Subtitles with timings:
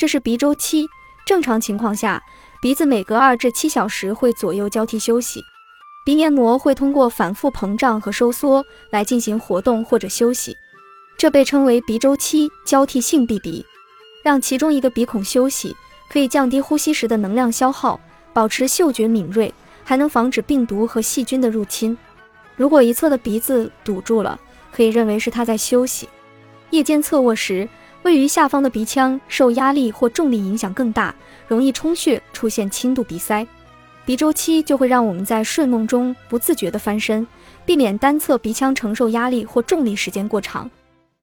[0.00, 0.88] 这是鼻周期。
[1.26, 2.22] 正常情况下，
[2.62, 5.42] 鼻子每隔二至七小时会左右交替休息，
[6.06, 10.56] 鼻黏膜会通过反复膨胀和收缩来进行活动或者休息，
[11.18, 13.62] 这被称为鼻周期交替性闭鼻。
[14.24, 15.76] 让其中一个鼻孔休息，
[16.08, 18.00] 可以降低呼吸时的能量消耗，
[18.32, 19.52] 保持嗅觉敏锐，
[19.84, 21.94] 还能防止病毒和细菌的入侵。
[22.56, 24.40] 如果一侧的鼻子堵住了，
[24.72, 26.08] 可以认为是它在休息。
[26.70, 27.68] 夜间侧卧时，
[28.02, 31.14] 位于下方的鼻腔受压力或重力影响更大，
[31.46, 33.46] 容易充血，出现轻度鼻塞。
[34.06, 37.26] 鼻周期就会让我们在睡梦中不自觉地翻身，
[37.66, 40.68] 避免单侧鼻腔承受压力或重力时间过长。